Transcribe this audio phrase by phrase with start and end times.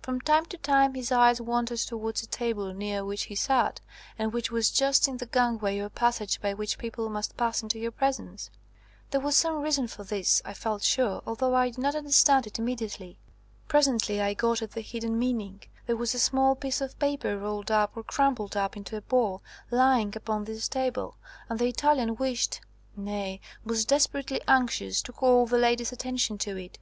[0.00, 3.80] From time to time his eyes wandered towards a table near which he sat,
[4.16, 7.80] and which was just in the gangway or passage by which people must pass into
[7.80, 8.48] your presence.
[9.10, 12.60] "There was some reason for this, I felt sure, although I did not understand it
[12.60, 13.18] immediately.
[13.66, 17.72] "Presently I got at the hidden meaning There was a small piece of paper, rolled
[17.72, 19.42] up or crumpled up into a ball,
[19.72, 21.16] lying upon this table,
[21.48, 22.60] and the Italian wished,
[22.96, 26.78] nay, was desperately anxious, to call the lady's attention to it.